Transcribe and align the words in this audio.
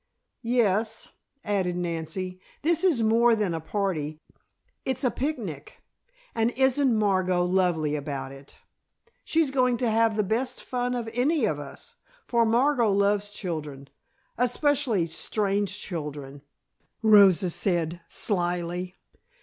"Yes," 0.41 1.09
added 1.43 1.75
Nancy, 1.75 2.39
"this 2.63 2.83
is 2.83 3.03
more 3.03 3.35
than 3.35 3.53
a 3.53 3.59
party; 3.59 4.17
it's 4.83 5.03
a 5.03 5.11
picnic. 5.11 5.77
And 6.33 6.49
isn't 6.57 6.97
Margot 6.97 7.43
lovely 7.43 7.95
about 7.95 8.31
it?" 8.31 8.57
"She's 9.23 9.51
going 9.51 9.77
to 9.77 9.91
have 9.91 10.17
the 10.17 10.23
best 10.23 10.63
fun 10.63 10.95
of 10.95 11.07
any 11.13 11.45
of 11.45 11.59
us, 11.59 11.97
for 12.25 12.47
Margot 12.47 12.89
loves 12.91 13.29
children, 13.29 13.89
especially 14.39 15.05
strange 15.05 15.77
children," 15.77 16.41
Rosa 17.03 17.51
said, 17.51 18.01
slyly. 18.09 18.95